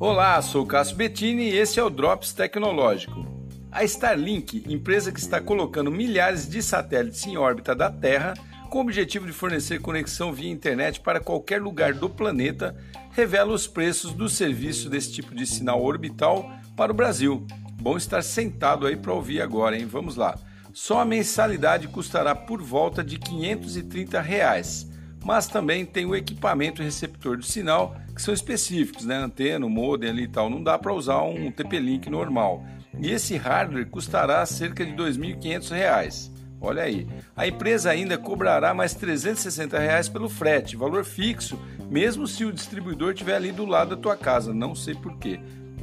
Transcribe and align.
Olá, 0.00 0.40
sou 0.40 0.64
Cássio 0.64 0.94
Bettini 0.94 1.50
e 1.50 1.56
esse 1.56 1.80
é 1.80 1.82
o 1.82 1.90
Drops 1.90 2.32
Tecnológico. 2.32 3.26
A 3.68 3.82
Starlink, 3.82 4.62
empresa 4.72 5.10
que 5.10 5.18
está 5.18 5.40
colocando 5.40 5.90
milhares 5.90 6.48
de 6.48 6.62
satélites 6.62 7.26
em 7.26 7.36
órbita 7.36 7.74
da 7.74 7.90
Terra 7.90 8.34
com 8.70 8.78
o 8.78 8.80
objetivo 8.82 9.26
de 9.26 9.32
fornecer 9.32 9.80
conexão 9.80 10.32
via 10.32 10.52
internet 10.52 11.00
para 11.00 11.18
qualquer 11.18 11.60
lugar 11.60 11.94
do 11.94 12.08
planeta, 12.08 12.76
revela 13.10 13.52
os 13.52 13.66
preços 13.66 14.12
do 14.12 14.28
serviço 14.28 14.88
desse 14.88 15.10
tipo 15.10 15.34
de 15.34 15.44
sinal 15.44 15.82
orbital 15.82 16.48
para 16.76 16.92
o 16.92 16.94
Brasil. 16.94 17.44
Bom 17.72 17.96
estar 17.96 18.22
sentado 18.22 18.86
aí 18.86 18.96
para 18.96 19.12
ouvir 19.12 19.42
agora, 19.42 19.76
hein? 19.76 19.84
Vamos 19.84 20.14
lá. 20.14 20.38
Só 20.72 21.00
a 21.00 21.04
mensalidade 21.04 21.88
custará 21.88 22.36
por 22.36 22.62
volta 22.62 23.02
de 23.02 23.18
530 23.18 24.20
reais 24.20 24.87
mas 25.24 25.46
também 25.46 25.84
tem 25.84 26.06
o 26.06 26.14
equipamento 26.14 26.82
receptor 26.82 27.36
do 27.36 27.44
sinal 27.44 27.96
que 28.14 28.22
são 28.22 28.34
específicos, 28.34 29.04
né? 29.04 29.16
Antena, 29.16 29.68
modem 29.68 30.10
ali 30.10 30.22
e 30.24 30.28
tal. 30.28 30.50
Não 30.50 30.62
dá 30.62 30.78
para 30.78 30.92
usar 30.92 31.22
um 31.22 31.50
TP-Link 31.50 32.10
normal. 32.10 32.64
E 33.00 33.10
esse 33.10 33.36
hardware 33.36 33.88
custará 33.88 34.44
cerca 34.44 34.84
de 34.84 34.90
R$ 34.90 34.96
2.500. 34.96 36.30
Olha 36.60 36.82
aí. 36.82 37.06
A 37.36 37.46
empresa 37.46 37.90
ainda 37.90 38.18
cobrará 38.18 38.74
mais 38.74 38.94
360 38.94 39.78
reais 39.78 40.08
pelo 40.08 40.28
frete, 40.28 40.76
valor 40.76 41.04
fixo, 41.04 41.58
mesmo 41.88 42.26
se 42.26 42.44
o 42.44 42.52
distribuidor 42.52 43.12
estiver 43.12 43.36
ali 43.36 43.52
do 43.52 43.64
lado 43.64 43.94
da 43.94 44.02
tua 44.02 44.16
casa. 44.16 44.52
Não 44.52 44.74
sei 44.74 44.94
porquê. 44.94 45.38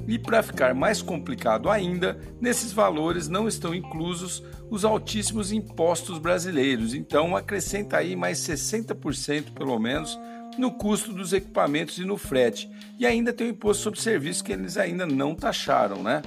E 0.07 0.19
para 0.19 0.43
ficar 0.43 0.73
mais 0.75 1.01
complicado 1.01 1.69
ainda, 1.69 2.19
nesses 2.39 2.71
valores 2.71 3.27
não 3.27 3.47
estão 3.47 3.73
inclusos 3.73 4.43
os 4.69 4.85
altíssimos 4.85 5.51
impostos 5.51 6.19
brasileiros. 6.19 6.93
Então 6.93 7.35
acrescenta 7.35 7.97
aí 7.97 8.15
mais 8.15 8.39
60% 8.39 9.51
pelo 9.53 9.79
menos 9.79 10.19
no 10.57 10.71
custo 10.71 11.11
dos 11.11 11.33
equipamentos 11.33 11.97
e 11.97 12.05
no 12.05 12.17
frete. 12.17 12.69
E 12.97 13.05
ainda 13.05 13.33
tem 13.33 13.47
o 13.47 13.49
imposto 13.51 13.83
sobre 13.83 13.99
serviço 13.99 14.43
que 14.43 14.53
eles 14.53 14.77
ainda 14.77 15.05
não 15.05 15.35
taxaram, 15.35 16.01
né? 16.01 16.21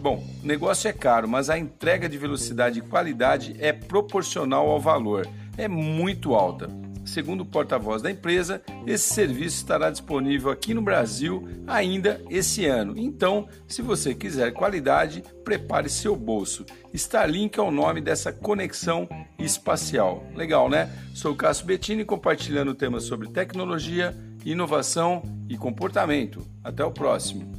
Bom, 0.00 0.22
o 0.42 0.46
negócio 0.46 0.88
é 0.88 0.92
caro, 0.92 1.28
mas 1.28 1.48
a 1.48 1.58
entrega 1.58 2.08
de 2.08 2.18
velocidade 2.18 2.78
e 2.78 2.82
qualidade 2.82 3.56
é 3.58 3.72
proporcional 3.72 4.70
ao 4.70 4.80
valor. 4.80 5.26
É 5.56 5.66
muito 5.66 6.34
alta. 6.34 6.83
Segundo 7.04 7.42
o 7.42 7.46
porta-voz 7.46 8.02
da 8.02 8.10
empresa, 8.10 8.62
esse 8.86 9.12
serviço 9.12 9.56
estará 9.56 9.90
disponível 9.90 10.50
aqui 10.50 10.72
no 10.72 10.82
Brasil 10.82 11.46
ainda 11.66 12.20
esse 12.30 12.66
ano. 12.66 12.94
Então, 12.96 13.46
se 13.68 13.82
você 13.82 14.14
quiser 14.14 14.52
qualidade, 14.52 15.22
prepare 15.44 15.88
seu 15.88 16.16
bolso. 16.16 16.64
Starlink 16.92 17.58
é 17.58 17.62
o 17.62 17.70
nome 17.70 18.00
dessa 18.00 18.32
conexão 18.32 19.08
espacial. 19.38 20.24
Legal, 20.34 20.68
né? 20.68 20.90
Sou 21.14 21.32
o 21.32 21.36
Cássio 21.36 21.66
Bettini 21.66 22.04
compartilhando 22.04 22.74
temas 22.74 23.04
sobre 23.04 23.28
tecnologia, 23.28 24.16
inovação 24.44 25.22
e 25.48 25.56
comportamento. 25.56 26.46
Até 26.62 26.84
o 26.84 26.90
próximo. 26.90 27.53